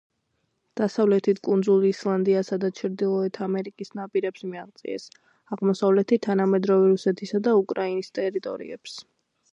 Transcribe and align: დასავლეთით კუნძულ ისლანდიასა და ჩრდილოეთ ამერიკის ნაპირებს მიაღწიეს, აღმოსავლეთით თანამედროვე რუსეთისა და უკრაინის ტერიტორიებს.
დასავლეთით 0.79 1.41
კუნძულ 1.47 1.85
ისლანდიასა 1.89 2.57
და 2.63 2.71
ჩრდილოეთ 2.79 3.37
ამერიკის 3.49 3.93
ნაპირებს 4.01 4.47
მიაღწიეს, 4.55 5.07
აღმოსავლეთით 5.57 6.25
თანამედროვე 6.31 6.91
რუსეთისა 6.97 7.47
და 7.51 7.57
უკრაინის 7.63 8.15
ტერიტორიებს. 8.21 8.99